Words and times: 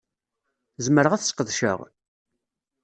Zemreɣ 0.85 1.11
ad 1.13 1.21
t-sqedceɣ? 1.21 1.79